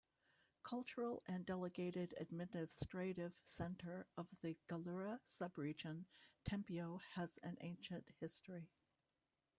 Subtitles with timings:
[0.63, 6.07] Cultural and delegated administrative centre of the Gallura sub-region,
[6.43, 8.71] Tempio has an ancient history.